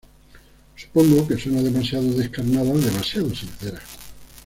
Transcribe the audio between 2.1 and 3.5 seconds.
descarnada, demasiado